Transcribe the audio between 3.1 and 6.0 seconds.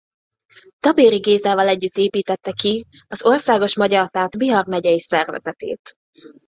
Országos Magyar Párt Bihar megyei szervezetét.